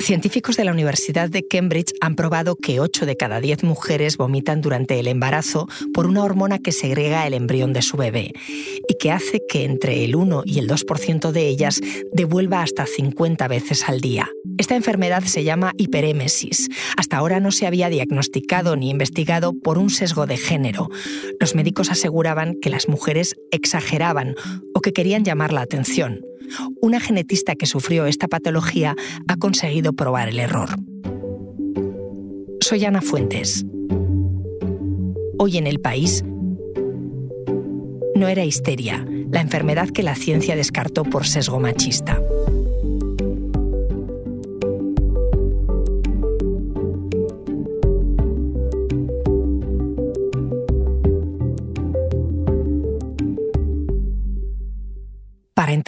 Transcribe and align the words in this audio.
Científicos 0.00 0.56
de 0.56 0.64
la 0.64 0.72
Universidad 0.72 1.28
de 1.28 1.46
Cambridge 1.46 1.92
han 2.00 2.16
probado 2.16 2.56
que 2.56 2.80
8 2.80 3.04
de 3.04 3.18
cada 3.18 3.38
10 3.38 3.64
mujeres 3.64 4.16
vomitan 4.16 4.62
durante 4.62 4.98
el 4.98 5.06
embarazo 5.06 5.68
por 5.92 6.06
una 6.06 6.24
hormona 6.24 6.58
que 6.58 6.72
segrega 6.72 7.26
el 7.26 7.34
embrión 7.34 7.74
de 7.74 7.82
su 7.82 7.98
bebé 7.98 8.32
y 8.88 8.94
que 8.98 9.12
hace 9.12 9.42
que 9.46 9.64
entre 9.64 10.04
el 10.04 10.16
1 10.16 10.42
y 10.46 10.58
el 10.58 10.68
2% 10.68 11.32
de 11.32 11.46
ellas 11.46 11.80
devuelva 12.12 12.62
hasta 12.62 12.86
50 12.86 13.46
veces 13.46 13.88
al 13.88 14.00
día. 14.00 14.30
Esta 14.56 14.74
enfermedad 14.74 15.22
se 15.24 15.44
llama 15.44 15.74
hiperémesis. 15.76 16.70
Hasta 16.96 17.18
ahora 17.18 17.38
no 17.38 17.52
se 17.52 17.66
había 17.66 17.90
diagnosticado 17.90 18.76
ni 18.76 18.88
investigado 18.88 19.52
por 19.52 19.76
un 19.76 19.90
sesgo 19.90 20.26
de 20.26 20.38
género. 20.38 20.88
Los 21.38 21.54
médicos 21.54 21.90
aseguraban 21.90 22.54
que 22.60 22.70
las 22.70 22.88
mujeres 22.88 23.36
exageraban 23.52 24.34
o 24.74 24.80
que 24.80 24.94
querían 24.94 25.24
llamar 25.24 25.52
la 25.52 25.60
atención 25.60 26.22
una 26.80 27.00
genetista 27.00 27.54
que 27.54 27.66
sufrió 27.66 28.06
esta 28.06 28.28
patología 28.28 28.94
ha 29.28 29.36
conseguido 29.36 29.92
probar 29.92 30.28
el 30.28 30.38
error. 30.38 30.70
Soy 32.60 32.84
Ana 32.84 33.00
Fuentes. 33.00 33.64
Hoy 35.38 35.56
en 35.56 35.66
el 35.66 35.80
país 35.80 36.22
no 38.14 38.28
era 38.28 38.44
histeria, 38.44 39.06
la 39.30 39.40
enfermedad 39.40 39.88
que 39.88 40.02
la 40.02 40.14
ciencia 40.14 40.54
descartó 40.54 41.04
por 41.04 41.26
sesgo 41.26 41.58
machista. 41.58 42.20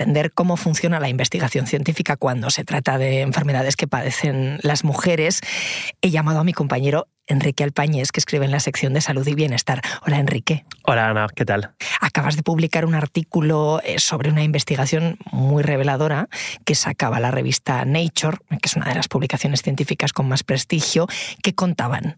Entender 0.03 0.33
cómo 0.33 0.57
funciona 0.57 0.99
la 0.99 1.09
investigación 1.09 1.67
científica 1.67 2.17
cuando 2.17 2.51
se 2.51 2.65
trata 2.65 2.99
de 2.99 3.21
enfermedades 3.21 3.77
que 3.77 3.87
padecen 3.87 4.59
las 4.63 4.83
mujeres, 4.85 5.41
he 6.01 6.11
llamado 6.11 6.41
a 6.41 6.45
mi 6.45 6.53
compañero 6.53 7.07
Enrique 7.29 7.63
Alpañez, 7.63 8.11
que 8.11 8.19
escribe 8.19 8.45
en 8.45 8.51
la 8.51 8.59
sección 8.59 8.95
de 8.95 9.01
Salud 9.01 9.27
y 9.27 9.35
Bienestar. 9.35 9.81
Hola, 10.05 10.19
Enrique. 10.19 10.65
Hola, 10.83 11.09
Ana, 11.09 11.29
¿qué 11.35 11.45
tal? 11.45 11.71
Acabas 12.01 12.35
de 12.35 12.43
publicar 12.43 12.85
un 12.85 12.97
artículo 12.97 13.81
eh, 13.85 14.01
sobre 14.01 14.31
una 14.31 14.43
investigación 14.43 15.19
muy 15.31 15.63
reveladora 15.63 16.29
que 16.65 16.75
sacaba 16.75 17.21
la 17.21 17.31
revista 17.31 17.85
Nature, 17.85 18.39
que 18.51 18.59
es 18.65 18.75
una 18.75 18.89
de 18.89 18.97
las 18.97 19.07
publicaciones 19.07 19.63
científicas 19.63 20.13
con 20.13 20.29
más 20.29 20.43
prestigio, 20.43 21.07
que 21.43 21.55
contaban 21.55 22.17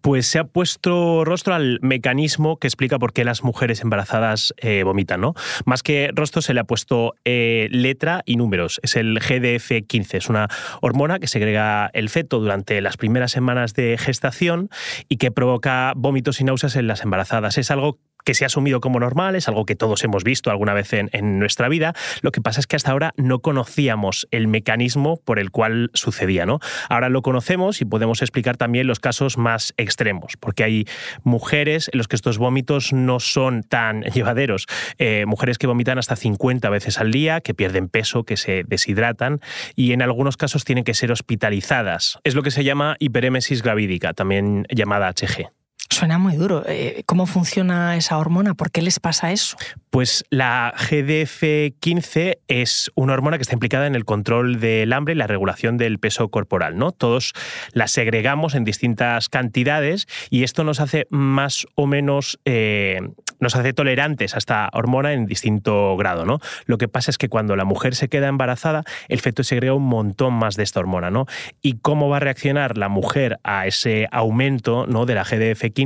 pues 0.00 0.26
se 0.26 0.38
ha 0.38 0.44
puesto 0.44 1.24
rostro 1.24 1.54
al 1.54 1.78
mecanismo 1.82 2.56
que 2.58 2.66
explica 2.66 2.98
por 2.98 3.12
qué 3.12 3.24
las 3.24 3.42
mujeres 3.44 3.80
embarazadas 3.82 4.54
eh, 4.58 4.82
vomitan, 4.84 5.20
¿no? 5.20 5.34
Más 5.64 5.82
que 5.82 6.10
rostro 6.14 6.42
se 6.42 6.54
le 6.54 6.60
ha 6.60 6.64
puesto 6.64 7.14
eh, 7.24 7.68
letra 7.70 8.22
y 8.26 8.36
números. 8.36 8.80
Es 8.82 8.96
el 8.96 9.18
GDF15, 9.18 10.14
es 10.16 10.28
una 10.28 10.48
hormona 10.80 11.18
que 11.18 11.28
segrega 11.28 11.90
el 11.92 12.08
feto 12.08 12.40
durante 12.40 12.80
las 12.80 12.96
primeras 12.96 13.32
semanas 13.32 13.74
de 13.74 13.96
gestación 13.98 14.68
y 15.08 15.16
que 15.16 15.30
provoca 15.30 15.92
vómitos 15.96 16.40
y 16.40 16.44
náuseas 16.44 16.76
en 16.76 16.86
las 16.86 17.02
embarazadas. 17.02 17.58
Es 17.58 17.70
algo 17.70 17.98
que 18.24 18.34
se 18.34 18.44
ha 18.44 18.46
asumido 18.46 18.80
como 18.80 19.00
normal, 19.00 19.36
es 19.36 19.48
algo 19.48 19.64
que 19.64 19.76
todos 19.76 20.02
hemos 20.04 20.24
visto 20.24 20.50
alguna 20.50 20.74
vez 20.74 20.92
en, 20.92 21.38
nuestra 21.38 21.68
vida. 21.68 21.94
Lo 22.20 22.30
que 22.30 22.40
pasa 22.40 22.60
es 22.60 22.66
que 22.66 22.76
hasta 22.76 22.92
ahora 22.92 23.12
no 23.16 23.40
conocíamos 23.40 24.28
el 24.30 24.48
mecanismo 24.48 25.18
por 25.24 25.38
el 25.38 25.50
cual 25.50 25.90
sucedía. 25.94 26.46
¿no? 26.46 26.60
Ahora 26.88 27.08
lo 27.08 27.22
conocemos 27.22 27.80
y 27.80 27.84
podemos 27.84 28.22
explicar 28.22 28.56
también 28.56 28.86
los 28.86 29.00
casos 29.00 29.38
más 29.38 29.72
extremos, 29.76 30.36
porque 30.38 30.64
hay 30.64 30.84
mujeres 31.22 31.90
en 31.92 31.98
los 31.98 32.08
que 32.08 32.16
estos 32.16 32.38
vómitos 32.38 32.92
no 32.92 33.20
son 33.20 33.62
tan 33.62 34.02
llevaderos. 34.14 34.66
Eh, 34.98 35.24
mujeres 35.26 35.58
que 35.58 35.66
vomitan 35.66 35.98
hasta 35.98 36.16
50 36.16 36.68
veces 36.70 36.98
al 36.98 37.10
día, 37.10 37.40
que 37.40 37.54
pierden 37.54 37.88
peso, 37.88 38.24
que 38.24 38.36
se 38.36 38.64
deshidratan 38.66 39.40
y 39.74 39.92
en 39.92 40.02
algunos 40.02 40.36
casos 40.36 40.64
tienen 40.64 40.84
que 40.84 40.94
ser 40.94 41.12
hospitalizadas. 41.12 42.18
Es 42.24 42.34
lo 42.34 42.42
que 42.42 42.50
se 42.50 42.64
llama 42.64 42.96
hiperémesis 42.98 43.62
gravídica, 43.62 44.12
también 44.12 44.66
llamada 44.70 45.12
HG. 45.12 45.61
Suena 45.92 46.16
muy 46.16 46.36
duro. 46.36 46.64
Eh, 46.66 47.02
¿Cómo 47.04 47.26
funciona 47.26 47.96
esa 47.98 48.16
hormona? 48.16 48.54
¿Por 48.54 48.70
qué 48.70 48.80
les 48.80 48.98
pasa 48.98 49.30
eso? 49.30 49.58
Pues 49.90 50.24
la 50.30 50.72
GDF15 50.74 52.38
es 52.48 52.90
una 52.94 53.12
hormona 53.12 53.36
que 53.36 53.42
está 53.42 53.52
implicada 53.52 53.86
en 53.86 53.94
el 53.94 54.06
control 54.06 54.58
del 54.58 54.90
hambre 54.94 55.12
y 55.12 55.18
la 55.18 55.26
regulación 55.26 55.76
del 55.76 55.98
peso 55.98 56.30
corporal. 56.30 56.78
¿no? 56.78 56.92
Todos 56.92 57.34
la 57.74 57.88
segregamos 57.88 58.54
en 58.54 58.64
distintas 58.64 59.28
cantidades 59.28 60.06
y 60.30 60.44
esto 60.44 60.64
nos 60.64 60.80
hace 60.80 61.06
más 61.10 61.66
o 61.74 61.86
menos, 61.86 62.40
eh, 62.46 63.00
nos 63.38 63.54
hace 63.54 63.74
tolerantes 63.74 64.34
a 64.34 64.38
esta 64.38 64.70
hormona 64.72 65.12
en 65.12 65.26
distinto 65.26 65.94
grado. 65.98 66.24
¿no? 66.24 66.38
Lo 66.64 66.78
que 66.78 66.88
pasa 66.88 67.10
es 67.10 67.18
que 67.18 67.28
cuando 67.28 67.54
la 67.54 67.66
mujer 67.66 67.94
se 67.94 68.08
queda 68.08 68.28
embarazada, 68.28 68.82
el 69.08 69.20
feto 69.20 69.44
segrega 69.44 69.74
un 69.74 69.88
montón 69.88 70.32
más 70.32 70.56
de 70.56 70.62
esta 70.62 70.80
hormona. 70.80 71.10
¿no? 71.10 71.26
¿Y 71.60 71.74
cómo 71.74 72.08
va 72.08 72.16
a 72.16 72.20
reaccionar 72.20 72.78
la 72.78 72.88
mujer 72.88 73.40
a 73.44 73.66
ese 73.66 74.08
aumento 74.10 74.86
¿no? 74.86 75.04
de 75.04 75.16
la 75.16 75.24
GDF15? 75.26 75.81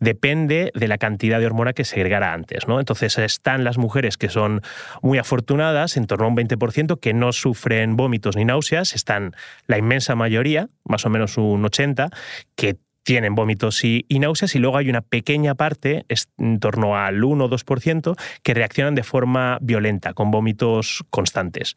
Depende 0.00 0.70
de 0.74 0.88
la 0.88 0.98
cantidad 0.98 1.40
de 1.40 1.46
hormona 1.46 1.72
que 1.72 1.84
segregara 1.84 2.32
antes. 2.32 2.64
Entonces, 2.68 3.18
están 3.18 3.64
las 3.64 3.78
mujeres 3.78 4.16
que 4.16 4.28
son 4.28 4.62
muy 5.02 5.18
afortunadas, 5.18 5.96
en 5.96 6.06
torno 6.06 6.26
a 6.26 6.28
un 6.28 6.36
20%, 6.36 6.98
que 7.00 7.14
no 7.14 7.32
sufren 7.32 7.96
vómitos 7.96 8.36
ni 8.36 8.44
náuseas, 8.44 8.94
están 8.94 9.34
la 9.66 9.78
inmensa 9.78 10.14
mayoría, 10.14 10.68
más 10.84 11.04
o 11.06 11.10
menos 11.10 11.36
un 11.38 11.62
80%, 11.64 12.10
que 12.56 12.76
tienen 13.04 13.34
vómitos 13.34 13.84
y, 13.84 14.06
náuseas 14.08 14.54
y 14.54 14.58
luego 14.58 14.78
hay 14.78 14.88
una 14.88 15.02
pequeña 15.02 15.54
parte, 15.54 16.06
en 16.38 16.58
torno 16.58 16.96
al 16.96 17.22
1 17.22 17.44
o 17.44 17.50
2%, 17.50 18.16
que 18.42 18.54
reaccionan 18.54 18.94
de 18.94 19.02
forma 19.02 19.58
violenta, 19.60 20.14
con 20.14 20.30
vómitos 20.30 21.04
constantes. 21.10 21.76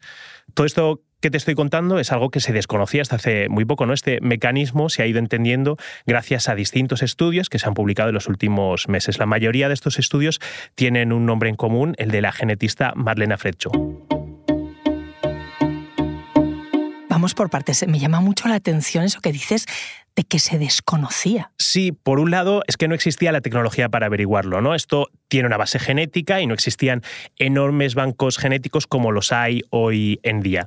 Todo 0.54 0.66
esto 0.66 1.02
que 1.20 1.30
te 1.30 1.36
estoy 1.36 1.54
contando 1.54 1.98
es 1.98 2.12
algo 2.12 2.30
que 2.30 2.40
se 2.40 2.52
desconocía 2.52 3.02
hasta 3.02 3.16
hace 3.16 3.48
muy 3.48 3.64
poco, 3.64 3.86
¿no? 3.86 3.92
Este 3.92 4.20
mecanismo 4.20 4.88
se 4.88 5.02
ha 5.02 5.06
ido 5.06 5.18
entendiendo 5.18 5.76
gracias 6.06 6.48
a 6.48 6.54
distintos 6.54 7.02
estudios 7.02 7.48
que 7.48 7.58
se 7.58 7.66
han 7.66 7.74
publicado 7.74 8.10
en 8.10 8.14
los 8.14 8.28
últimos 8.28 8.88
meses. 8.88 9.18
La 9.18 9.26
mayoría 9.26 9.68
de 9.68 9.74
estos 9.74 9.98
estudios 9.98 10.40
tienen 10.74 11.12
un 11.12 11.26
nombre 11.26 11.48
en 11.48 11.56
común, 11.56 11.94
el 11.98 12.10
de 12.10 12.20
la 12.20 12.32
genetista 12.32 12.92
Marlena 12.94 13.36
Freccio. 13.36 13.70
Vamos 17.08 17.34
por 17.34 17.50
partes. 17.50 17.84
Me 17.88 17.98
llama 17.98 18.20
mucho 18.20 18.46
la 18.46 18.54
atención 18.54 19.02
eso 19.02 19.20
que 19.20 19.32
dices 19.32 19.66
de 20.14 20.22
que 20.22 20.38
se 20.38 20.58
desconocía. 20.58 21.50
Sí, 21.58 21.90
por 21.90 22.20
un 22.20 22.30
lado 22.30 22.62
es 22.68 22.76
que 22.76 22.86
no 22.86 22.94
existía 22.94 23.32
la 23.32 23.40
tecnología 23.40 23.88
para 23.88 24.06
averiguarlo, 24.06 24.60
¿no? 24.60 24.74
Esto 24.74 25.08
tiene 25.26 25.46
una 25.46 25.56
base 25.56 25.80
genética 25.80 26.40
y 26.40 26.46
no 26.46 26.54
existían 26.54 27.02
enormes 27.38 27.96
bancos 27.96 28.38
genéticos 28.38 28.86
como 28.86 29.10
los 29.10 29.32
hay 29.32 29.62
hoy 29.70 30.20
en 30.22 30.40
día. 30.40 30.66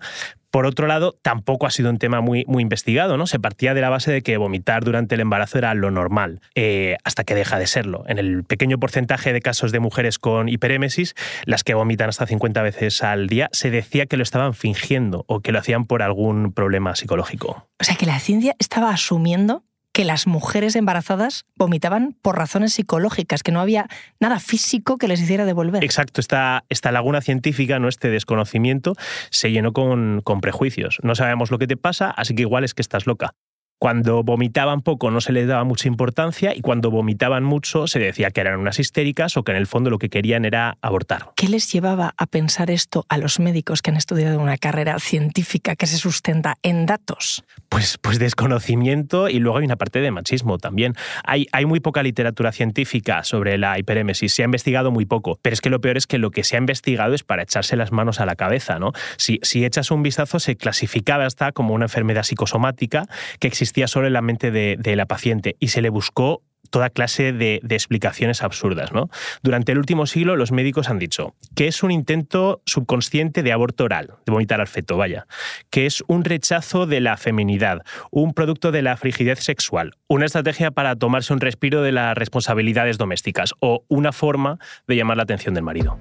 Por 0.51 0.66
otro 0.66 0.88
lado, 0.88 1.17
tampoco 1.22 1.66
ha 1.66 1.72
sido 1.72 1.89
un 1.89 1.97
tema 1.97 2.22
muy, 2.22 2.45
investigado, 2.47 3.17
¿no? 3.17 3.25
Se 3.25 3.39
partía 3.39 3.73
de 3.73 3.81
la 3.81 3.89
base 3.89 4.12
de 4.12 4.22
que 4.22 4.38
vomitar 4.38 4.84
durante 4.84 5.16
el 5.16 5.22
embarazo 5.22 5.57
era 5.57 5.73
lo 5.73 5.89
normal, 5.91 6.41
eh, 6.56 6.97
hasta 7.03 7.23
que 7.23 7.35
deja 7.35 7.57
de 7.57 7.67
serlo. 7.67 8.03
En 8.07 8.19
el 8.19 8.44
pequeño 8.44 8.78
porcentaje 8.78 9.34
de 9.34 9.41
casos 9.41 9.72
de 9.72 9.79
mujeres 9.79 10.19
con 10.19 10.50
hiperémesis, 10.50 11.16
las 11.45 11.63
que 11.63 11.73
vomitan 11.73 12.09
hasta 12.09 12.28
50 12.28 12.62
veces 12.62 13.01
al 13.01 13.28
día, 13.28 13.50
se 13.53 13.72
decía 13.72 14.06
que 14.06 14.17
lo 14.17 14.23
estaban 14.23 14.53
fingiendo 14.53 15.23
o 15.28 15.39
que 15.39 15.51
lo 15.51 15.59
hacían 15.59 15.85
por 15.85 16.01
algún 16.01 16.51
problema 16.51 16.95
psicológico. 16.95 17.68
O 17.79 17.83
sea 17.83 17.95
que 17.95 18.06
la 18.06 18.19
ciencia 18.19 18.56
estaba 18.59 18.91
asumiendo 18.91 19.63
que 19.94 20.06
las 20.06 20.28
mujeres 20.28 20.75
embarazadas 20.75 21.46
vomitaban 21.56 22.16
por 22.22 22.38
razones 22.38 22.74
psicológicas, 22.74 23.44
que 23.44 23.52
no 23.52 23.59
había 23.59 23.88
nada 24.19 24.40
físico 24.40 24.97
que 24.97 25.07
les 25.07 25.22
hiciera 25.22 25.46
devolver. 25.46 25.84
Exacto, 25.84 26.22
esta, 26.22 26.91
laguna 26.91 27.22
científica, 27.22 27.79
¿no? 27.79 27.88
este 27.88 28.09
desconocimiento, 28.09 28.96
se 29.30 29.51
llenó 29.51 29.74
con, 29.74 30.22
con 30.24 30.41
prejuicios. 30.41 31.00
No 31.03 31.16
sabemos 31.16 31.51
lo 31.51 31.57
que 31.57 31.68
te 31.68 31.78
pasa, 31.78 32.09
así 32.09 32.35
que 32.35 32.44
igual 32.44 32.63
es 32.63 32.74
que 32.74 32.81
estás 32.81 33.06
loca. 33.06 33.34
Cuando 33.81 34.22
vomitaban 34.22 34.81
poco 34.81 35.09
no 35.09 35.22
se 35.22 35.31
les 35.31 35.47
daba 35.47 35.64
mucha 35.64 35.88
importancia 35.88 36.56
y 36.56 36.62
cuando 36.62 36.92
vomitaban 36.92 37.44
mucho 37.44 37.88
se 37.88 37.97
decía 37.97 38.30
que 38.30 38.40
eran 38.40 38.59
unas 38.59 38.78
histéricas 38.78 39.38
o 39.38 39.44
que 39.44 39.53
en 39.53 39.58
el 39.58 39.66
fondo 39.66 39.90
lo 39.90 39.97
que 39.97 40.08
querían 40.08 40.46
era 40.46 40.78
abortar. 40.84 41.31
¿Qué 41.36 41.47
les 41.47 41.74
llevaba 41.74 42.14
a 42.16 42.28
pensar 42.28 42.69
esto 42.69 43.08
a 43.09 43.18
los 43.18 43.40
médicos 43.40 43.81
que 43.81 43.90
han 43.90 43.97
estudiado 43.97 44.40
una 44.40 44.58
carrera 44.58 45.00
científica 45.00 45.75
que 45.75 45.88
se 45.88 45.98
sustenta 45.98 46.57
en 46.62 46.86
datos? 46.86 47.44
Pues, 47.69 47.98
pues 47.98 48.19
desconocimiento 48.19 49.30
y 49.30 49.39
luego 49.39 49.57
hay 49.57 49.66
una 49.66 49.78
parte 49.78 50.00
de 50.00 50.12
machismo 50.12 50.60
también. 50.60 50.94
Hay, 51.24 51.48
hay 51.51 51.66
muy 51.66 51.80
poca 51.80 52.04
literatura 52.04 52.51
científica 52.51 53.24
sobre 53.24 53.57
la 53.57 53.80
hiperémesis, 53.80 54.31
se 54.31 54.44
ha 54.44 54.45
investigado 54.45 54.92
muy 54.92 55.07
poco, 55.07 55.39
pero 55.42 55.56
es 55.56 55.62
que 55.62 55.72
lo 55.72 55.81
peor 55.81 55.98
es 55.98 56.06
que 56.06 56.19
lo 56.19 56.30
que 56.30 56.44
se 56.44 56.56
ha 56.56 56.60
investigado 56.60 57.16
es 57.16 57.24
para 57.24 57.42
echarse 57.42 57.75
las 57.75 57.92
manos 57.92 58.19
a 58.19 58.27
la 58.27 58.36
cabeza. 58.36 58.77
¿no? 58.77 58.92
Si, 59.18 59.39
si 59.42 59.66
echas 59.66 59.89
un 59.89 60.04
vistazo 60.04 60.39
se 60.39 60.56
clasificaba 60.56 61.25
hasta 61.25 61.51
como 61.51 61.74
una 61.74 61.86
enfermedad 61.86 62.22
psicosomática 62.22 63.07
que 63.39 63.48
existe 63.48 63.70
existía 63.71 63.88
solo 63.88 64.07
en 64.07 64.13
la 64.13 64.21
mente 64.21 64.51
de, 64.51 64.95
la 64.97 65.06
paciente 65.06 65.56
y 65.62 65.69
se 65.69 65.81
le 65.81 65.89
buscó 65.89 66.44
toda 66.71 66.89
clase 66.89 67.31
de, 67.31 67.62
explicaciones 67.69 68.44
absurdas. 68.44 68.91
¿no? 68.91 69.09
Durante 69.44 69.71
el 69.71 69.77
último 69.77 70.06
siglo 70.07 70.35
los 70.35 70.51
médicos 70.51 70.89
han 70.89 71.00
dicho 71.00 71.35
que 71.56 71.68
es 71.68 71.81
un 71.81 71.91
intento 71.91 72.62
subconsciente 72.65 73.44
de 73.44 73.53
aborto 73.53 73.85
oral, 73.85 74.15
de 74.25 74.31
vomitar 74.33 74.59
al 74.59 74.68
feto, 74.68 74.97
vaya, 74.97 75.25
que 75.69 75.85
es 75.85 76.03
un 76.07 76.25
rechazo 76.25 76.85
de 76.85 77.00
la 77.00 77.15
feminidad, 77.15 77.79
un 78.09 78.33
producto 78.33 78.73
de 78.73 78.81
la 78.81 78.97
frigidez 78.97 79.39
sexual, 79.39 79.94
una 80.09 80.25
estrategia 80.25 80.71
para 80.71 80.97
tomarse 80.97 81.31
un 81.31 81.39
respiro 81.39 81.81
de 81.81 81.94
las 81.94 82.17
responsabilidades 82.17 82.97
domésticas 82.97 83.53
o 83.59 83.85
una 83.88 84.12
forma 84.12 84.59
de 84.85 84.97
llamar 84.97 85.15
la 85.15 85.24
atención 85.24 85.53
del 85.53 85.63
marido. 85.63 85.97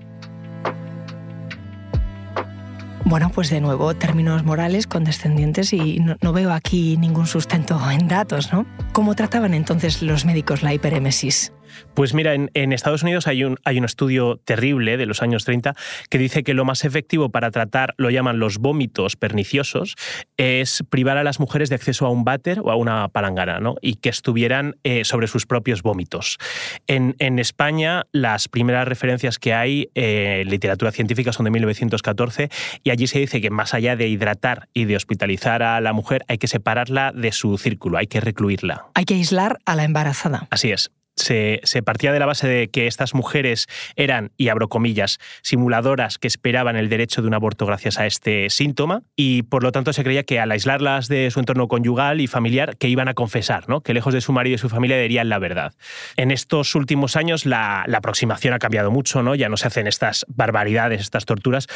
Bueno, 3.11 3.29
pues 3.35 3.51
de 3.51 3.61
nuevo 3.61 3.93
términos 3.97 4.45
morales 4.45 4.87
condescendientes 4.87 5.73
y 5.73 5.99
no, 5.99 6.33
veo 6.33 6.53
aquí 6.53 6.97
ningún 6.97 7.27
sustento 7.27 7.77
en 7.91 8.07
datos, 8.07 8.53
¿no? 8.53 8.67
¿Cómo 8.93 9.15
trataban 9.15 9.55
entonces 9.55 10.03
los 10.03 10.25
médicos 10.25 10.63
la 10.63 10.75
hiperémesis? 10.75 11.53
Pues 11.95 12.15
mira, 12.15 12.35
en, 12.35 12.73
Estados 12.73 13.03
Unidos 13.03 13.27
hay 13.27 13.45
un, 13.45 13.57
hay 13.65 13.79
un, 13.79 13.85
estudio 13.85 14.41
terrible 14.45 14.97
de 14.97 15.07
los 15.07 15.23
años 15.23 15.45
30 15.45 15.75
que 16.09 16.19
dice 16.19 16.43
que 16.43 16.55
lo 16.55 16.65
más 16.65 16.85
efectivo 16.85 17.31
para 17.31 17.51
tratar, 17.51 17.95
lo 17.97 18.11
llaman 18.11 18.39
los 18.39 18.59
vómitos 18.59 19.17
perniciosos, 19.17 19.97
es 20.37 20.83
privar 20.89 21.17
a 21.17 21.25
las 21.25 21.41
mujeres 21.41 21.69
de 21.69 21.75
acceso 21.75 22.07
a 22.07 22.11
un 22.11 22.25
váter 22.25 22.61
o 22.61 22.71
a 22.71 22.77
una 22.77 23.09
palangana, 23.09 23.61
¿no? 23.61 23.77
y 23.81 23.97
que 23.97 24.09
estuvieran 24.09 24.77
eh, 24.85 25.05
sobre 25.05 25.27
sus 25.27 25.47
propios 25.47 25.83
vómitos. 25.83 26.39
En, 26.87 27.15
España, 27.39 28.07
las 28.13 28.49
primeras 28.49 28.87
referencias 28.87 29.39
que 29.39 29.55
hay 29.55 29.89
eh, 29.95 30.41
en 30.43 30.51
literatura 30.51 30.93
científica 30.93 31.33
son 31.33 31.45
de 31.45 31.51
1914 31.51 32.51
y 32.83 32.91
allí 32.91 33.07
se 33.07 33.19
dice 33.19 33.41
que 33.41 33.51
más 33.51 33.73
allá 33.73 33.97
de 33.97 34.09
hidratar 34.09 34.69
y 34.75 34.85
de 34.85 34.97
hospitalizar 34.97 35.63
a 35.63 35.81
la 35.81 35.93
mujer, 35.93 36.25
hay 36.29 36.39
que 36.39 36.49
separarla 36.49 37.13
de 37.13 37.33
su 37.33 37.57
círculo, 37.57 37.99
hay 37.99 38.09
que 38.09 38.21
recluirla. 38.21 38.80
Hay 38.95 39.05
que 39.05 39.15
aislar 39.15 39.59
a 39.65 39.77
la 39.77 39.85
embarazada. 39.85 40.47
Así 40.51 40.71
es 40.71 40.91
se, 41.21 41.83
partía 41.83 42.13
de 42.13 42.19
la 42.19 42.27
base 42.27 42.49
de 42.49 42.69
que 42.69 42.87
estas 42.87 43.15
mujeres 43.15 43.67
eran, 43.97 44.33
y 44.37 44.49
abro 44.49 44.69
comillas, 44.69 45.19
simuladoras 45.43 46.19
que 46.19 46.29
esperaban 46.29 46.77
el 46.77 46.89
derecho 46.89 47.23
de 47.23 47.29
un 47.29 47.35
aborto 47.35 47.67
gracias 47.67 47.99
a 47.99 48.07
este 48.07 48.51
síntoma, 48.51 49.03
y 49.17 49.43
por 49.43 49.63
lo 49.63 49.73
tanto 49.73 49.93
se 49.93 50.03
creía 50.03 50.25
que 50.25 50.41
al 50.41 50.51
aislarlas 50.51 51.09
de 51.09 51.31
su 51.31 51.41
entorno 51.41 51.69
conyugal 51.69 52.21
y 52.21 52.27
familiar, 52.27 52.77
que 52.77 52.89
iban 52.89 53.09
a 53.09 53.15
confesar, 53.15 53.69
¿no? 53.69 53.81
que 53.81 53.95
lejos 53.95 54.15
de 54.15 54.21
su 54.21 54.33
marido 54.33 54.57
y 54.57 54.59
su 54.59 54.69
familia 54.69 54.99
dirían 54.99 55.29
la 55.29 55.39
verdad. 55.39 55.75
En 56.17 56.31
estos 56.31 56.75
últimos 56.75 57.17
años 57.17 57.47
la, 57.47 57.85
aproximación 57.93 58.55
ha 58.55 58.59
cambiado 58.59 58.91
mucho, 58.91 59.23
¿no? 59.23 59.35
ya 59.35 59.49
no 59.49 59.57
se 59.57 59.67
hacen 59.67 59.87
estas 59.87 60.25
barbaridades, 60.29 61.01
estas 61.01 61.27
torturas, 61.27 61.67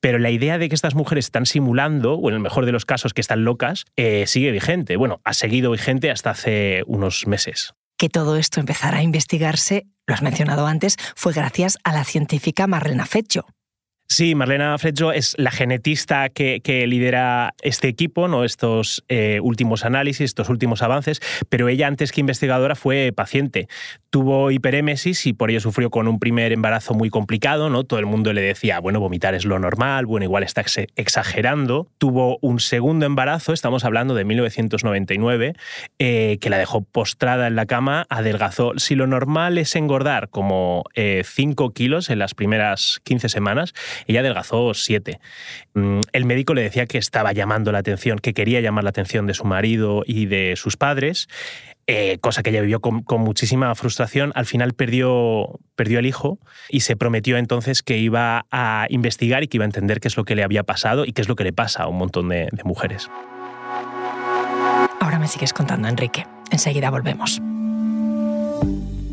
pero 0.00 0.18
la 0.18 0.30
idea 0.30 0.58
de 0.58 0.68
que 0.68 0.74
estas 0.74 0.94
mujeres 0.94 1.26
están 1.26 1.46
simulando, 1.46 2.14
o 2.14 2.28
en 2.28 2.34
el 2.34 2.40
mejor 2.40 2.66
de 2.66 2.72
los 2.72 2.84
casos 2.84 3.14
que 3.14 3.22
están 3.22 3.44
locas, 3.44 3.86
eh, 3.96 4.24
sigue 4.26 4.50
vigente. 4.50 4.96
Bueno, 4.96 5.20
ha 5.24 5.32
seguido 5.32 5.70
vigente 5.70 6.10
hasta 6.10 6.30
hace 6.30 6.82
unos 6.86 7.26
meses 7.26 7.74
que 8.04 8.10
todo 8.10 8.36
esto 8.36 8.60
empezara 8.60 8.98
a 8.98 9.02
investigarse, 9.02 9.86
lo 10.06 10.12
has 10.12 10.20
mencionado 10.20 10.66
antes, 10.66 10.98
fue 11.16 11.32
gracias 11.32 11.78
a 11.84 11.94
la 11.94 12.04
científica 12.04 12.66
Marlena 12.66 13.06
Feccio. 13.06 13.46
Sí, 14.06 14.34
Marlena 14.34 14.76
Freccio 14.76 15.12
es 15.12 15.34
la 15.38 15.50
genetista 15.50 16.28
que, 16.28 16.60
lidera 16.86 17.54
este 17.62 17.88
equipo, 17.88 18.28
¿no? 18.28 18.44
estos 18.44 19.02
eh, 19.08 19.40
últimos 19.42 19.84
análisis, 19.84 20.26
estos 20.26 20.50
últimos 20.50 20.82
avances, 20.82 21.20
pero 21.48 21.68
ella 21.68 21.86
antes 21.86 22.12
que 22.12 22.20
investigadora 22.20 22.74
fue 22.74 23.12
paciente. 23.16 23.66
Tuvo 24.10 24.50
hiperémesis 24.50 25.26
y 25.26 25.32
por 25.32 25.50
ello 25.50 25.60
sufrió 25.60 25.90
con 25.90 26.06
un 26.06 26.20
primer 26.20 26.52
embarazo 26.52 26.94
muy 26.94 27.10
complicado. 27.10 27.70
¿no? 27.70 27.84
Todo 27.84 27.98
el 27.98 28.06
mundo 28.06 28.32
le 28.32 28.42
decía, 28.42 28.78
bueno, 28.78 29.00
vomitar 29.00 29.34
es 29.34 29.44
lo 29.44 29.58
normal, 29.58 30.06
bueno, 30.06 30.24
igual 30.24 30.44
está 30.44 30.64
exagerando. 30.94 31.88
Tuvo 31.98 32.38
un 32.42 32.60
segundo 32.60 33.06
embarazo, 33.06 33.52
estamos 33.52 33.84
hablando 33.84 34.14
de 34.14 34.24
1999, 34.24 35.54
eh, 35.98 36.38
que 36.40 36.50
la 36.50 36.58
dejó 36.58 36.82
postrada 36.82 37.46
en 37.46 37.56
la 37.56 37.66
cama, 37.66 38.06
adelgazó. 38.10 38.74
Si 38.76 38.94
lo 38.94 39.06
normal 39.06 39.58
es 39.58 39.74
engordar 39.74 40.28
como 40.28 40.84
5 40.94 40.94
eh, 40.94 41.72
kilos 41.74 42.10
en 42.10 42.18
las 42.18 42.34
primeras 42.34 43.00
15 43.04 43.28
semanas, 43.28 43.72
ella 44.06 44.20
adelgazó 44.20 44.74
siete. 44.74 45.20
Mm, 45.74 46.00
el 46.12 46.24
médico 46.24 46.54
le 46.54 46.62
decía 46.62 46.86
que 46.86 46.98
estaba 46.98 47.32
llamando 47.32 47.72
la 47.72 47.78
atención, 47.78 48.18
que 48.18 48.34
quería 48.34 48.60
llamar 48.60 48.84
la 48.84 48.90
atención 48.90 49.26
de 49.26 49.34
su 49.34 49.44
marido 49.44 50.02
y 50.06 50.26
de 50.26 50.54
sus 50.56 50.76
padres. 50.76 51.28
Eh, 51.86 52.18
cosa 52.20 52.42
que 52.42 52.48
ella 52.48 52.62
vivió 52.62 52.80
con, 52.80 53.04
muchísima 53.18 53.74
frustración. 53.74 54.32
Al 54.34 54.46
final 54.46 54.72
perdió, 54.72 55.60
perdió 55.76 55.98
el 55.98 56.06
hijo 56.06 56.38
y 56.70 56.80
se 56.80 56.96
prometió 56.96 57.36
entonces 57.36 57.82
que 57.82 57.98
iba 57.98 58.46
a 58.50 58.86
investigar 58.88 59.42
y 59.42 59.48
que 59.48 59.58
iba 59.58 59.64
a 59.64 59.66
entender 59.66 60.00
qué 60.00 60.08
es 60.08 60.16
lo 60.16 60.24
que 60.24 60.34
le 60.34 60.42
había 60.42 60.62
pasado 60.62 61.04
y 61.04 61.12
qué 61.12 61.20
es 61.20 61.28
lo 61.28 61.36
que 61.36 61.44
le 61.44 61.52
pasa 61.52 61.82
a 61.82 61.88
un 61.88 61.98
montón 61.98 62.30
de 62.30 62.48
mujeres. 62.64 63.10
Ahora 65.00 65.18
me 65.18 65.28
sigues 65.28 65.52
contando, 65.52 65.86
Enrique. 65.86 66.26
Enseguida 66.50 66.88
volvemos. 66.90 67.42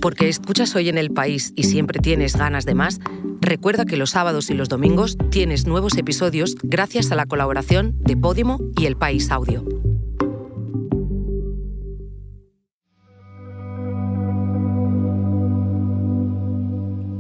Porque 0.02 0.28
escuchas 0.28 0.76
hoy 0.76 0.90
en 0.90 0.98
el 0.98 1.12
país 1.12 1.54
y 1.56 1.64
siempre 1.64 2.00
tienes 2.00 2.36
ganas 2.36 2.66
de 2.66 2.74
más, 2.74 3.00
recuerda 3.40 3.86
que 3.86 3.98
los 3.98 4.10
sábados 4.10 4.50
y 4.50 4.56
los 4.56 4.68
domingos 4.68 5.16
tienes 5.30 5.68
nuevos 5.68 5.96
episodios 5.96 6.56
gracias 6.64 7.12
a 7.12 7.16
la 7.16 7.28
colaboración 7.28 7.96
de 8.00 8.18
Podimo 8.18 8.60
y 8.78 8.88
El 8.88 8.98
País 8.98 9.30
Audio. 9.30 9.64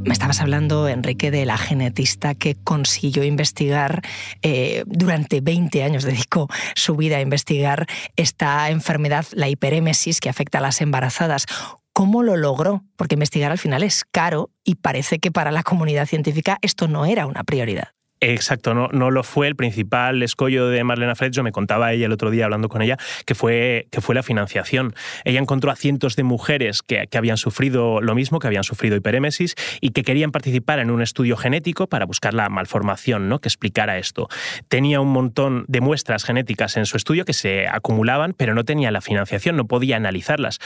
Me 0.03 0.13
estabas 0.13 0.41
hablando, 0.41 0.89
Enrique, 0.89 1.29
de 1.29 1.45
la 1.45 1.57
genetista 1.57 2.33
que 2.33 2.55
consiguió 2.55 3.23
investigar, 3.23 4.01
eh, 4.41 4.83
durante 4.87 5.39
20 5.39 5.83
años 5.83 6.03
dedicó 6.05 6.49
su 6.75 6.95
vida 6.95 7.17
a 7.17 7.21
investigar 7.21 7.85
esta 8.15 8.69
enfermedad, 8.71 9.25
la 9.33 9.47
hiperémesis, 9.47 10.19
que 10.19 10.29
afecta 10.29 10.57
a 10.57 10.61
las 10.61 10.81
embarazadas. 10.81 11.45
¿Cómo 11.93 12.23
lo 12.23 12.37
logró? 12.37 12.83
Porque 12.95 13.15
investigar 13.15 13.51
al 13.51 13.57
final 13.57 13.83
es 13.83 14.05
caro 14.09 14.49
y 14.63 14.75
parece 14.75 15.19
que 15.19 15.31
para 15.31 15.51
la 15.51 15.63
comunidad 15.63 16.05
científica 16.05 16.57
esto 16.61 16.87
no 16.87 17.05
era 17.05 17.25
una 17.25 17.43
prioridad. 17.43 17.89
Exacto, 18.23 18.75
no, 18.75 18.87
no 18.91 19.09
lo 19.09 19.23
fue. 19.23 19.47
El 19.47 19.55
principal 19.55 20.21
escollo 20.21 20.67
de 20.67 20.83
Marlena 20.83 21.15
Freccio, 21.15 21.41
me 21.41 21.51
contaba 21.51 21.91
ella 21.91 22.05
el 22.05 22.11
otro 22.11 22.29
día 22.29 22.45
hablando 22.45 22.69
con 22.69 22.83
ella, 22.83 22.97
que 23.25 23.33
fue, 23.33 23.87
que 23.89 23.99
fue 23.99 24.13
la 24.13 24.21
financiación. 24.21 24.93
Ella 25.25 25.39
encontró 25.39 25.71
a 25.71 25.75
cientos 25.75 26.15
de 26.15 26.21
mujeres 26.21 26.83
que, 26.83 27.07
que, 27.09 27.17
habían 27.17 27.37
sufrido 27.37 27.99
lo 27.99 28.13
mismo, 28.13 28.37
que 28.37 28.45
habían 28.45 28.63
sufrido 28.63 28.95
hiperémesis 28.95 29.55
y 29.81 29.89
que 29.89 30.03
querían 30.03 30.31
participar 30.31 30.77
en 30.77 30.91
un 30.91 31.01
estudio 31.01 31.35
genético 31.35 31.87
para 31.87 32.05
buscar 32.05 32.35
la 32.35 32.47
malformación 32.49 33.27
¿no? 33.27 33.39
que 33.39 33.49
explicara 33.49 33.97
esto. 33.97 34.27
Tenía 34.67 35.01
un 35.01 35.09
montón 35.09 35.65
de 35.67 35.81
muestras 35.81 36.23
genéticas 36.23 36.77
en 36.77 36.85
su 36.85 36.97
estudio 36.97 37.25
que 37.25 37.33
se 37.33 37.67
acumulaban, 37.67 38.33
pero 38.37 38.53
no 38.53 38.65
tenía 38.65 38.91
la 38.91 39.01
financiación, 39.01 39.55
no 39.55 39.65
podía 39.65 39.95
analizarlas. 39.97 40.59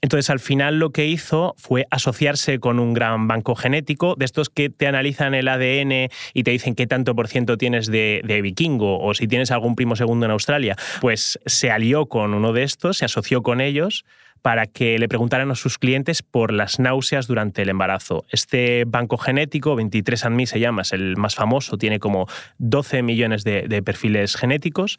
Entonces, 0.00 0.30
al 0.30 0.38
final 0.38 0.78
lo 0.78 0.90
que 0.90 1.06
hizo 1.06 1.56
fue 1.58 1.86
asociarse 1.90 2.60
con 2.60 2.78
un 2.78 2.94
gran 2.94 3.26
banco 3.26 3.56
genético, 3.56 4.14
de 4.16 4.26
estos 4.26 4.48
que 4.48 4.70
te 4.70 4.86
analizan 4.86 5.34
el 5.34 5.48
ADN 5.48 6.08
y 6.34 6.42
te 6.44 6.52
dicen 6.52 6.76
qué 6.76 6.86
tan 6.86 6.99
por 7.04 7.28
ciento 7.28 7.56
tienes 7.56 7.86
de, 7.86 8.40
vikingo 8.42 9.00
o 9.00 9.14
si 9.14 9.26
tienes 9.26 9.50
algún 9.50 9.76
primo 9.76 9.96
segundo 9.96 10.26
en 10.26 10.32
Australia, 10.32 10.76
pues 11.00 11.38
se 11.46 11.70
alió 11.70 12.06
con 12.06 12.34
uno 12.34 12.52
de 12.52 12.62
estos, 12.62 12.98
se 12.98 13.04
asoció 13.04 13.42
con 13.42 13.60
ellos 13.60 14.04
para 14.42 14.66
que 14.66 14.98
le 14.98 15.08
preguntaran 15.08 15.50
a 15.50 15.54
sus 15.54 15.78
clientes 15.78 16.22
por 16.22 16.52
las 16.52 16.78
náuseas 16.78 17.26
durante 17.26 17.62
el 17.62 17.68
embarazo. 17.68 18.24
Este 18.30 18.84
banco 18.86 19.18
genético, 19.18 19.76
23andMe 19.76 20.46
se 20.46 20.60
llama, 20.60 20.82
es 20.82 20.92
el 20.92 21.16
más 21.16 21.34
famoso, 21.34 21.76
tiene 21.76 21.98
como 21.98 22.26
12 22.58 23.02
millones 23.02 23.44
de, 23.44 23.82
perfiles 23.82 24.36
genéticos, 24.36 24.98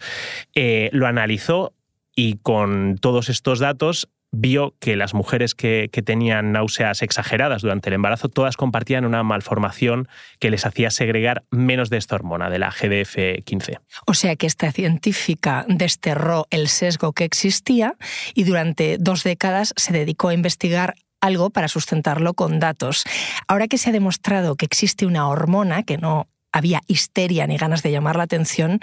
eh, 0.53 0.89
lo 0.93 1.07
analizó 1.07 1.73
y 2.15 2.37
con 2.37 2.97
todos 2.99 3.29
estos 3.29 3.59
datos 3.59 4.09
vio 4.31 4.75
que 4.79 4.95
las 4.95 5.13
mujeres 5.13 5.55
que, 5.55 5.89
tenían 6.05 6.51
náuseas 6.51 7.01
exageradas 7.03 7.61
durante 7.61 7.89
el 7.89 7.95
embarazo, 7.95 8.29
todas 8.29 8.57
compartían 8.57 9.05
una 9.05 9.23
malformación 9.23 10.07
que 10.39 10.49
les 10.49 10.65
hacía 10.65 10.89
segregar 10.89 11.43
menos 11.51 11.89
de 11.89 11.97
esta 11.97 12.15
hormona, 12.15 12.49
de 12.49 12.59
la 12.59 12.71
GDF15. 12.71 13.79
O 14.07 14.13
sea 14.13 14.35
que 14.35 14.47
esta 14.47 14.71
científica 14.71 15.65
desterró 15.67 16.47
el 16.49 16.69
sesgo 16.69 17.13
que 17.13 17.25
existía 17.25 17.95
y 18.33 18.45
durante 18.45 18.97
dos 18.97 19.23
décadas 19.23 19.73
se 19.75 19.93
dedicó 19.93 20.29
a 20.29 20.33
investigar 20.33 20.95
algo 21.21 21.51
para 21.51 21.67
sustentarlo 21.67 22.33
con 22.33 22.59
datos. 22.59 23.03
Ahora 23.47 23.67
que 23.67 23.77
se 23.77 23.89
ha 23.89 23.93
demostrado 23.93 24.55
que 24.55 24.65
existe 24.65 25.05
una 25.05 25.27
hormona 25.27 25.83
que 25.83 25.97
no 25.97 26.27
había 26.51 26.81
histeria 26.87 27.47
ni 27.47 27.57
ganas 27.57 27.83
de 27.83 27.91
llamar 27.91 28.15
la 28.15 28.23
atención, 28.23 28.79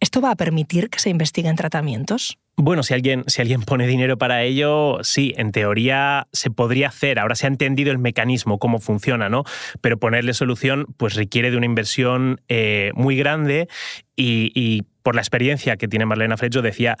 ¿esto 0.00 0.20
va 0.20 0.30
a 0.30 0.36
permitir 0.36 0.90
que 0.90 0.98
se 0.98 1.10
investiguen 1.10 1.56
tratamientos? 1.56 2.38
Bueno, 2.56 2.82
si 2.82 2.92
alguien, 2.92 3.24
si 3.28 3.40
alguien 3.40 3.62
pone 3.62 3.86
dinero 3.86 4.18
para 4.18 4.42
ello, 4.42 4.98
sí, 5.02 5.32
en 5.38 5.52
teoría 5.52 6.28
se 6.32 6.50
podría 6.50 6.88
hacer. 6.88 7.18
Ahora 7.18 7.34
se 7.34 7.46
ha 7.46 7.48
entendido 7.48 7.90
el 7.90 7.98
mecanismo, 7.98 8.58
cómo 8.58 8.78
funciona, 8.78 9.30
¿no? 9.30 9.44
Pero 9.80 9.98
ponerle 9.98 10.34
solución 10.34 10.86
pues 10.98 11.14
requiere 11.14 11.50
de 11.50 11.56
una 11.56 11.66
inversión 11.66 12.42
eh, 12.48 12.92
muy 12.94 13.16
grande 13.16 13.68
y, 14.14 14.82
por 15.02 15.16
la 15.16 15.22
experiencia 15.22 15.76
que 15.76 15.88
tiene 15.88 16.06
Marlena 16.06 16.36
Freccio, 16.36 16.62
decía, 16.62 16.96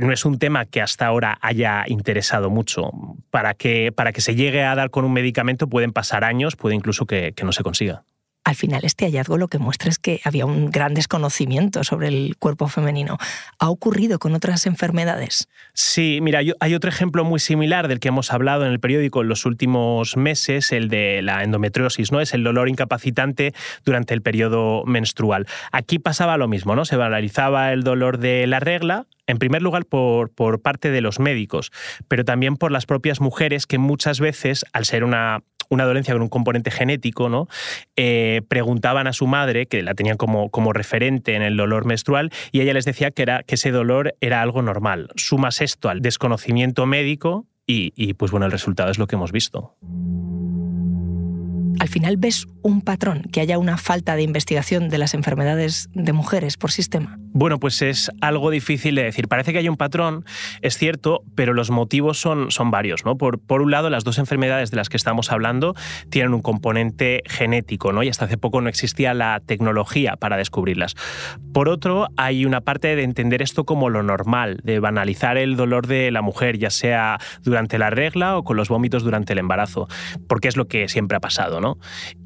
no 0.00 0.12
es 0.12 0.24
un 0.24 0.38
tema 0.40 0.64
que 0.64 0.82
hasta 0.82 1.06
ahora 1.06 1.38
haya 1.40 1.84
interesado 1.86 2.50
mucho. 2.50 2.90
Para 3.30 3.54
que, 3.54 3.92
para 3.92 4.12
que 4.12 4.20
se 4.20 4.34
llegue 4.34 4.64
a 4.64 4.74
dar 4.74 4.90
con 4.90 5.04
un 5.04 5.12
medicamento 5.12 5.68
pueden 5.68 5.92
pasar 5.92 6.24
años, 6.24 6.56
puede 6.56 6.74
incluso 6.74 7.06
que 7.06 7.34
no 7.44 7.52
se 7.52 7.62
consiga 7.62 8.02
al 8.46 8.54
final 8.54 8.84
este 8.84 9.06
hallazgo 9.06 9.38
lo 9.38 9.48
que 9.48 9.58
muestra 9.58 9.90
es 9.90 9.98
que 9.98 10.20
había 10.22 10.46
un 10.46 10.70
gran 10.70 10.94
desconocimiento 10.94 11.82
sobre 11.82 12.06
el 12.06 12.36
cuerpo 12.38 12.68
femenino. 12.68 13.18
¿Ha 13.58 13.68
ocurrido 13.68 14.20
con 14.20 14.36
otras 14.36 14.66
enfermedades? 14.66 15.48
Sí, 15.74 16.20
mira, 16.22 16.40
hay 16.60 16.74
otro 16.76 16.88
ejemplo 16.88 17.24
muy 17.24 17.40
similar 17.40 17.88
del 17.88 17.98
que 17.98 18.06
hemos 18.06 18.32
hablado 18.32 18.64
en 18.64 18.70
el 18.70 18.78
periódico 18.78 19.22
en 19.22 19.28
los 19.28 19.46
últimos 19.46 20.16
meses, 20.16 20.70
el 20.70 20.88
de 20.88 21.22
la 21.22 21.42
endometriosis, 21.42 22.12
¿no? 22.12 22.20
Es 22.20 22.34
el 22.34 22.44
dolor 22.44 22.68
incapacitante 22.68 23.52
durante 23.84 24.14
el 24.14 24.22
periodo 24.22 24.84
menstrual. 24.86 25.48
Aquí 25.72 25.98
pasaba 25.98 26.36
lo 26.36 26.46
mismo, 26.46 26.76
¿no? 26.76 26.84
Se 26.84 26.94
banalizaba 26.94 27.72
el 27.72 27.82
dolor 27.82 28.18
de 28.18 28.46
la 28.46 28.60
regla, 28.60 29.06
en 29.26 29.38
primer 29.38 29.60
lugar 29.60 29.86
por 29.86 30.60
parte 30.62 30.92
de 30.92 31.00
los 31.00 31.18
médicos, 31.18 31.72
pero 32.06 32.24
también 32.24 32.56
por 32.56 32.70
las 32.70 32.86
propias 32.86 33.20
mujeres 33.20 33.66
que 33.66 33.78
muchas 33.78 34.20
veces, 34.20 34.64
al 34.72 34.84
ser 34.84 35.02
una 35.02 35.42
una 35.68 35.84
dolencia 35.84 36.14
con 36.14 36.22
un 36.22 36.28
componente 36.28 36.70
genético, 36.70 37.28
¿no? 37.28 37.48
Eh, 37.96 38.42
preguntaban 38.48 39.06
a 39.06 39.12
su 39.12 39.26
madre, 39.26 39.66
que 39.66 39.82
la 39.82 39.94
tenían 39.94 40.16
como, 40.16 40.50
como 40.50 40.72
referente 40.72 41.34
en 41.34 41.42
el 41.42 41.56
dolor 41.56 41.84
menstrual, 41.84 42.30
y 42.52 42.60
ella 42.60 42.74
les 42.74 42.84
decía 42.84 43.10
que, 43.10 43.22
era, 43.22 43.42
que 43.42 43.56
ese 43.56 43.70
dolor 43.70 44.14
era 44.20 44.42
algo 44.42 44.62
normal. 44.62 45.08
Sumas 45.16 45.60
esto 45.60 45.88
al 45.88 46.00
desconocimiento 46.00 46.86
médico 46.86 47.46
y, 47.66 47.92
y 47.96 48.14
pues 48.14 48.30
bueno, 48.30 48.46
el 48.46 48.52
resultado 48.52 48.90
es 48.90 48.98
lo 48.98 49.06
que 49.06 49.16
hemos 49.16 49.32
visto 49.32 49.74
al 51.80 51.88
final 51.88 52.16
ves 52.16 52.46
un 52.62 52.80
patrón, 52.80 53.22
que 53.32 53.40
haya 53.40 53.58
una 53.58 53.76
falta 53.76 54.16
de 54.16 54.22
investigación 54.22 54.88
de 54.88 54.98
las 54.98 55.14
enfermedades 55.14 55.88
de 55.94 56.12
mujeres 56.12 56.56
por 56.56 56.72
sistema? 56.72 57.18
Bueno, 57.32 57.58
pues 57.58 57.82
es 57.82 58.10
algo 58.20 58.50
difícil 58.50 58.94
de 58.94 59.04
decir. 59.04 59.28
Parece 59.28 59.52
que 59.52 59.58
hay 59.58 59.68
un 59.68 59.76
patrón, 59.76 60.24
es 60.62 60.78
cierto, 60.78 61.22
pero 61.34 61.52
los 61.52 61.70
motivos 61.70 62.18
son, 62.18 62.50
son 62.50 62.70
varios. 62.70 63.04
¿no? 63.04 63.16
Por, 63.16 63.38
por 63.38 63.62
un 63.62 63.70
lado, 63.70 63.90
las 63.90 64.04
dos 64.04 64.18
enfermedades 64.18 64.70
de 64.70 64.78
las 64.78 64.88
que 64.88 64.96
estamos 64.96 65.30
hablando 65.30 65.74
tienen 66.10 66.34
un 66.34 66.42
componente 66.42 67.22
genético, 67.26 67.92
¿no? 67.92 68.02
y 68.02 68.08
hasta 68.08 68.24
hace 68.24 68.38
poco 68.38 68.60
no 68.60 68.68
existía 68.68 69.14
la 69.14 69.40
tecnología 69.44 70.16
para 70.16 70.36
descubrirlas. 70.36 70.94
Por 71.52 71.68
otro, 71.68 72.08
hay 72.16 72.46
una 72.46 72.62
parte 72.62 72.96
de 72.96 73.02
entender 73.02 73.42
esto 73.42 73.64
como 73.64 73.90
lo 73.90 74.02
normal, 74.02 74.60
de 74.64 74.80
banalizar 74.80 75.36
el 75.36 75.56
dolor 75.56 75.86
de 75.86 76.10
la 76.10 76.22
mujer, 76.22 76.58
ya 76.58 76.70
sea 76.70 77.18
durante 77.42 77.78
la 77.78 77.90
regla 77.90 78.38
o 78.38 78.44
con 78.44 78.56
los 78.56 78.68
vómitos 78.68 79.02
durante 79.02 79.34
el 79.34 79.38
embarazo, 79.38 79.88
porque 80.26 80.48
es 80.48 80.56
lo 80.56 80.68
que 80.68 80.88
siempre 80.88 81.16
ha 81.16 81.20
pasado. 81.20 81.60
¿no? 81.60 81.65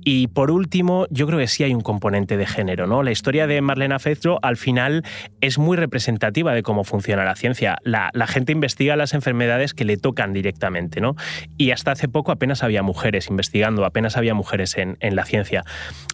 Y 0.03 0.29
por 0.29 0.51
último, 0.51 1.07
yo 1.11 1.27
creo 1.27 1.39
que 1.39 1.47
sí 1.47 1.63
hay 1.63 1.75
un 1.75 1.83
componente 1.83 2.37
de 2.37 2.47
género. 2.47 2.87
¿no? 2.87 3.03
La 3.03 3.11
historia 3.11 3.47
de 3.47 3.61
Marlena 3.61 3.99
Fezro 3.99 4.39
al 4.43 4.57
final 4.57 5.05
es 5.41 5.59
muy 5.59 5.77
representativa 5.77 6.55
de 6.55 6.63
cómo 6.63 6.85
funciona 6.85 7.25
la 7.25 7.37
ciencia. 7.37 7.77
La, 7.83 8.11
gente 8.27 8.53
investiga 8.53 8.97
las 8.97 9.13
enfermedades 9.13 9.75
que 9.75 9.85
le 9.85 9.97
tocan 9.97 10.33
directamente. 10.33 11.01
¿no? 11.01 11.17
Y 11.59 11.71
hasta 11.73 11.93
hace 11.93 12.09
poco 12.09 12.33
apenas 12.33 12.63
había 12.63 12.83
mujeres 12.83 13.29
investigando, 13.29 13.85
apenas 13.85 14.17
había 14.17 14.35
mujeres 14.35 14.77
en, 14.79 14.97
en 15.01 15.17
la 15.17 15.25
ciencia. 15.25 15.65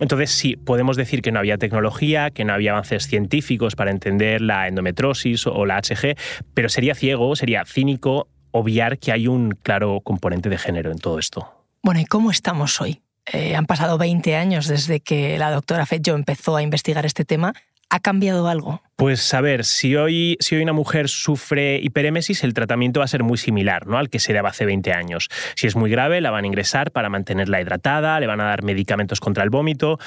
Entonces 0.01 0.31
sí, 0.31 0.57
podemos 0.57 0.97
decir 0.97 1.23
que 1.23 1.31
no 1.31 1.39
había 1.39 1.59
tecnología, 1.59 2.31
que 2.31 2.45
no 2.45 2.53
había 2.53 2.73
avances 2.73 3.07
científicos 3.07 3.77
para 3.77 3.91
entender 3.91 4.41
la 4.41 4.67
endometrosis 4.67 5.47
o 5.47 5.65
la 5.65 5.81
HG, 5.81 6.17
pero 6.55 6.69
sería 6.69 6.95
ciego, 6.95 7.37
sería 7.37 7.65
cínico 7.65 8.29
obviar 8.51 8.99
que 8.99 9.13
hay 9.13 9.29
un 9.29 9.51
claro 9.51 10.01
componente 10.03 10.49
de 10.49 10.59
género 10.59 10.91
en 10.91 10.99
todo 10.99 11.19
esto. 11.19 11.53
Bueno, 11.83 12.01
¿y 12.01 12.05
cómo 12.07 12.31
estamos 12.31 12.81
hoy? 12.81 13.03
Eh, 13.33 13.57
han 13.57 13.67
pasado 13.67 13.99
20 13.99 14.37
años 14.37 14.69
desde 14.69 15.01
que 15.01 15.39
la 15.39 15.51
doctora 15.51 15.87
Fetjo 15.87 16.15
empezó 16.15 16.57
a 16.57 16.63
investigar 16.63 17.07
este 17.07 17.25
tema. 17.25 17.53
¿Ha 17.89 18.01
cambiado 18.01 18.49
algo? 18.49 18.83
Pues 18.97 19.33
a 19.33 19.41
ver, 19.41 19.65
si 19.65 19.95
hoy, 19.95 20.37
si 20.41 20.57
hoy 20.57 20.63
una 20.63 20.73
mujer 20.73 21.09
sufre 21.09 21.79
hiperémesis, 21.79 22.43
el 22.43 22.53
tratamiento 22.53 22.99
va 22.99 23.05
a 23.05 23.09
ser 23.09 23.23
muy 23.23 23.39
similar 23.39 23.87
¿no? 23.87 23.97
al 23.97 24.11
que 24.11 24.19
se 24.19 24.33
daba 24.33 24.49
hace 24.49 24.65
20 24.65 24.93
años. 24.93 25.29
Si 25.55 25.69
es 25.69 25.77
muy 25.77 25.89
grave, 25.89 26.21
la 26.21 26.33
van 26.33 26.45
a 26.45 26.47
ingresar 26.49 26.91
para 26.91 27.09
mantenerla 27.09 27.61
hidratada, 27.61 28.19
le 28.19 28.27
van 28.27 28.41
a 28.41 28.47
dar 28.47 28.65
medicamentos 28.65 29.21
contra 29.21 29.45
el 29.45 29.51
vómito, 29.51 30.01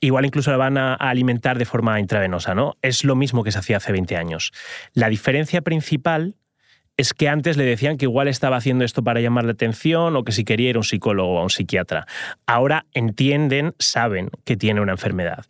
igual 0.00 0.26
incluso 0.26 0.50
la 0.50 0.56
van 0.56 0.76
a 0.76 0.94
alimentar 0.94 1.56
de 1.58 1.66
forma 1.66 2.00
intravenosa. 2.00 2.54
¿no? 2.54 2.76
Es 2.82 3.04
lo 3.04 3.14
mismo 3.14 3.44
que 3.44 3.52
se 3.52 3.60
hacía 3.60 3.76
hace 3.76 3.92
20 3.92 4.16
años. 4.16 4.52
La 4.92 5.08
diferencia 5.08 5.60
principal 5.60 6.34
es 7.00 7.14
que 7.14 7.28
antes 7.28 7.56
le 7.56 7.64
decían 7.64 7.96
que 7.96 8.04
igual 8.04 8.28
estaba 8.28 8.56
haciendo 8.56 8.84
esto 8.84 9.02
para 9.02 9.20
llamar 9.20 9.44
la 9.44 9.52
atención 9.52 10.16
o 10.16 10.24
que 10.24 10.32
si 10.32 10.44
quería 10.44 10.70
ir 10.70 10.76
a 10.76 10.80
un 10.80 10.84
psicólogo 10.84 11.34
o 11.34 11.38
a 11.38 11.42
un 11.42 11.50
psiquiatra. 11.50 12.06
Ahora 12.46 12.86
entienden, 12.92 13.74
saben 13.78 14.30
que 14.44 14.56
tiene 14.56 14.80
una 14.80 14.92
enfermedad. 14.92 15.46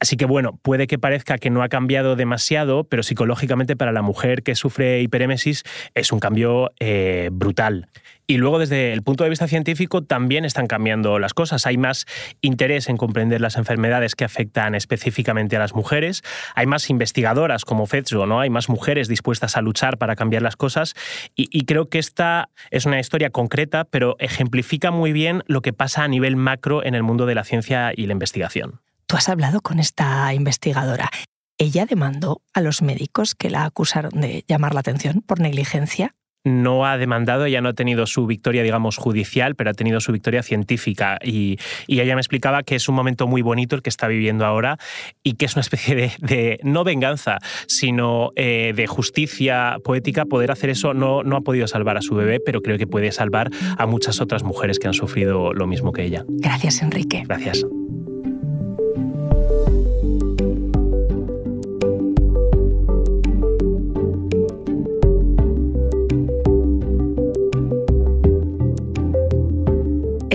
Así 0.00 0.16
que 0.16 0.24
bueno, 0.24 0.58
puede 0.62 0.86
que 0.86 0.98
parezca 0.98 1.38
que 1.38 1.50
no 1.50 1.62
ha 1.62 1.68
cambiado 1.68 2.16
demasiado, 2.16 2.84
pero 2.84 3.02
psicológicamente 3.02 3.76
para 3.76 3.92
la 3.92 4.02
mujer 4.02 4.42
que 4.42 4.54
sufre 4.54 5.02
hiperémesis 5.02 5.62
es 5.94 6.10
un 6.10 6.20
cambio 6.20 6.72
eh, 6.80 7.28
brutal. 7.32 7.88
Y 8.26 8.38
luego 8.38 8.58
desde 8.58 8.92
el 8.94 9.02
punto 9.02 9.24
de 9.24 9.30
vista 9.30 9.46
científico 9.48 10.02
también 10.02 10.46
están 10.46 10.66
cambiando 10.66 11.18
las 11.18 11.34
cosas. 11.34 11.66
Hay 11.66 11.76
más 11.76 12.06
interés 12.40 12.88
en 12.88 12.96
comprender 12.96 13.42
las 13.42 13.56
enfermedades 13.56 14.14
que 14.14 14.24
afectan 14.24 14.74
específicamente 14.74 15.56
a 15.56 15.58
las 15.58 15.74
mujeres. 15.74 16.22
Hay 16.54 16.66
más 16.66 16.88
investigadoras 16.88 17.66
como 17.66 17.86
Fetzo, 17.86 18.24
¿no? 18.24 18.40
Hay 18.40 18.48
más 18.48 18.70
mujeres 18.70 19.08
dispuestas 19.08 19.58
a 19.58 19.60
luchar 19.60 19.98
para 19.98 20.16
cambiar 20.16 20.42
las 20.42 20.56
cosas. 20.56 20.94
Y, 21.36 21.64
creo 21.66 21.88
que 21.88 21.98
esta 21.98 22.48
es 22.70 22.86
una 22.86 22.98
historia 22.98 23.30
concreta, 23.30 23.84
pero 23.84 24.16
ejemplifica 24.18 24.90
muy 24.90 25.12
bien 25.12 25.42
lo 25.46 25.60
que 25.60 25.72
pasa 25.72 26.04
a 26.04 26.08
nivel 26.08 26.36
macro 26.36 26.84
en 26.84 26.94
el 26.94 27.02
mundo 27.02 27.26
de 27.26 27.34
la 27.34 27.44
ciencia 27.44 27.92
y 27.94 28.06
la 28.06 28.12
investigación. 28.12 28.80
Tú 29.06 29.16
has 29.16 29.28
hablado 29.28 29.60
con 29.60 29.78
esta 29.78 30.32
investigadora. 30.32 31.10
¿Ella 31.58 31.86
demandó 31.86 32.42
a 32.52 32.60
los 32.60 32.82
médicos 32.82 33.34
que 33.34 33.50
la 33.50 33.64
acusaron 33.64 34.20
de 34.20 34.44
llamar 34.48 34.74
la 34.74 34.80
atención 34.80 35.22
por 35.22 35.40
negligencia? 35.40 36.14
No 36.44 36.86
ha 36.86 36.98
demandado, 36.98 37.46
ella 37.46 37.60
no 37.60 37.70
ha 37.70 37.72
tenido 37.72 38.06
su 38.06 38.26
victoria, 38.26 38.62
digamos, 38.62 38.96
judicial, 38.96 39.54
pero 39.54 39.70
ha 39.70 39.74
tenido 39.74 40.00
su 40.00 40.12
victoria 40.12 40.42
científica. 40.42 41.18
Y, 41.22 41.58
ella 41.88 42.14
me 42.14 42.20
explicaba 42.20 42.62
que 42.62 42.74
es 42.74 42.88
un 42.88 42.94
momento 42.94 43.26
muy 43.26 43.40
bonito 43.40 43.76
el 43.76 43.82
que 43.82 43.88
está 43.88 44.08
viviendo 44.08 44.44
ahora 44.44 44.78
y 45.22 45.34
que 45.34 45.46
es 45.46 45.54
una 45.54 45.62
especie 45.62 46.10
de, 46.18 46.58
no 46.62 46.84
venganza, 46.84 47.38
sino 47.66 48.30
eh, 48.36 48.72
de 48.76 48.86
justicia 48.86 49.78
poética. 49.82 50.26
Poder 50.26 50.50
hacer 50.50 50.70
eso 50.70 50.92
no, 50.92 51.22
no 51.22 51.36
ha 51.36 51.40
podido 51.40 51.66
salvar 51.66 51.96
a 51.96 52.02
su 52.02 52.14
bebé, 52.14 52.40
pero 52.44 52.60
creo 52.60 52.76
que 52.76 52.86
puede 52.86 53.10
salvar 53.12 53.50
a 53.78 53.86
muchas 53.86 54.20
otras 54.20 54.42
mujeres 54.42 54.78
que 54.78 54.88
han 54.88 54.94
sufrido 54.94 55.54
lo 55.54 55.66
mismo 55.66 55.92
que 55.92 56.04
ella. 56.04 56.24
Gracias, 56.28 56.82
Enrique. 56.82 57.22
Gracias. 57.26 57.64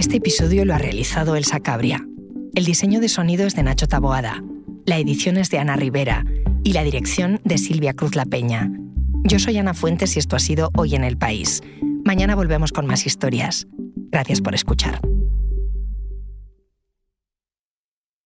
Este 0.09 0.17
episodio 0.17 0.65
lo 0.65 0.73
ha 0.73 0.79
realizado 0.79 1.35
Elsa 1.35 1.59
Cabria. 1.59 2.03
El 2.55 2.65
diseño 2.65 2.99
de 2.99 3.09
sonido 3.09 3.45
es 3.45 3.53
de 3.53 3.61
Nacho 3.61 3.87
Taboada, 3.87 4.43
la 4.87 4.97
edición 4.97 5.37
es 5.37 5.51
de 5.51 5.59
Ana 5.59 5.75
Rivera 5.75 6.25
y 6.63 6.73
la 6.73 6.83
dirección 6.83 7.39
de 7.43 7.59
Silvia 7.59 7.93
Cruz 7.93 8.15
La 8.15 8.25
Peña. 8.25 8.71
Yo 9.23 9.37
soy 9.37 9.59
Ana 9.59 9.75
Fuentes 9.75 10.15
y 10.15 10.19
esto 10.19 10.35
ha 10.35 10.39
sido 10.39 10.71
Hoy 10.75 10.95
en 10.95 11.03
el 11.03 11.15
País. 11.15 11.61
Mañana 12.05 12.33
volvemos 12.33 12.71
con 12.71 12.87
más 12.87 13.05
historias. 13.05 13.67
Gracias 14.11 14.41
por 14.41 14.55
escuchar. 14.55 14.99